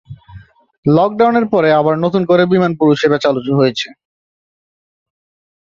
[0.85, 3.87] লকডাউনের পরে আবার নতুন করে বিমান পরিষেবা চালু হয়েছে।